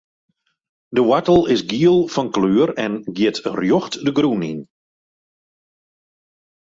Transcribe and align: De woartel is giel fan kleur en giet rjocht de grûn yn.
De 0.95 1.01
woartel 1.07 1.41
is 1.53 1.61
giel 1.69 1.99
fan 2.13 2.29
kleur 2.35 2.69
en 2.85 2.93
giet 3.15 3.37
rjocht 3.57 3.93
de 4.05 4.11
grûn 4.17 4.43
yn. 4.51 4.59